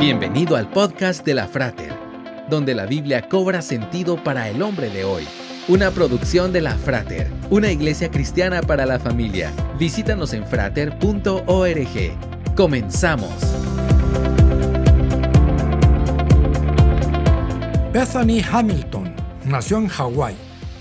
[0.00, 1.92] Bienvenido al podcast de la Frater,
[2.48, 5.28] donde la Biblia cobra sentido para el hombre de hoy.
[5.68, 9.52] Una producción de la Frater, una iglesia cristiana para la familia.
[9.78, 11.36] Visítanos en frater.org.
[12.56, 13.30] Comenzamos.
[17.92, 20.34] Bethany Hamilton nació en Hawái,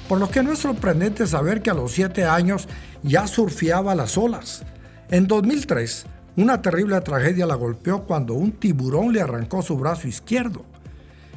[0.07, 2.70] por lo que no es sorprendente saber que a los 7 años
[3.04, 4.63] ya surfeaba las olas.
[5.11, 6.05] En 2003,
[6.39, 10.64] una terrible tragedia la golpeó cuando un tiburón le arrancó su brazo izquierdo.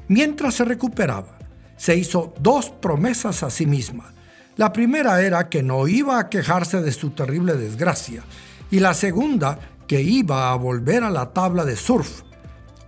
[0.07, 1.39] Mientras se recuperaba,
[1.77, 4.13] se hizo dos promesas a sí misma.
[4.57, 8.23] La primera era que no iba a quejarse de su terrible desgracia
[8.71, 9.59] y la segunda
[9.89, 12.23] que iba a volver a la tabla de surf.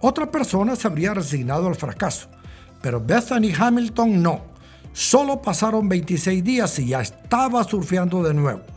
[0.00, 2.28] Otra persona se habría resignado al fracaso,
[2.80, 4.44] pero Bethany Hamilton no.
[4.92, 8.73] Solo pasaron 26 días y ya estaba surfeando de nuevo.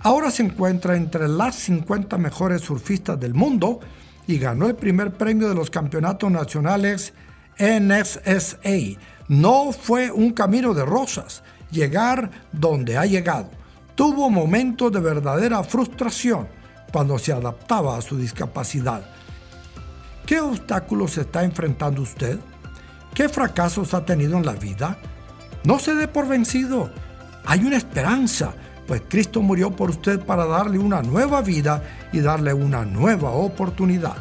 [0.00, 3.80] Ahora se encuentra entre las 50 mejores surfistas del mundo
[4.26, 7.14] y ganó el primer premio de los campeonatos nacionales
[7.58, 8.98] NSSA.
[9.26, 13.50] No fue un camino de rosas llegar donde ha llegado.
[13.94, 16.46] Tuvo momentos de verdadera frustración
[16.92, 19.02] cuando se adaptaba a su discapacidad.
[20.24, 22.38] ¿Qué obstáculos está enfrentando usted?
[23.14, 24.98] ¿Qué fracasos ha tenido en la vida?
[25.64, 26.92] No se dé por vencido.
[27.44, 28.54] Hay una esperanza
[28.88, 34.16] pues Cristo murió por usted para darle una nueva vida y darle una nueva oportunidad.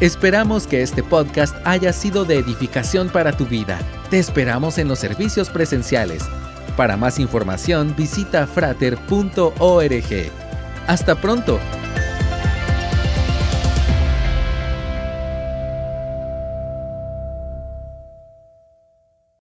[0.00, 3.80] Esperamos que este podcast haya sido de edificación para tu vida.
[4.10, 6.22] Te esperamos en los servicios presenciales.
[6.76, 9.50] Para más información visita frater.org.
[10.86, 11.58] Hasta pronto.